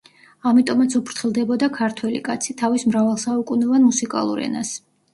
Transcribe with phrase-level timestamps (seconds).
[0.51, 4.79] ამიტომაც უფრთხილდებოდა ქართველი კაცი თავის მრავალსაუკუნოვან მუსიკალურ ენას.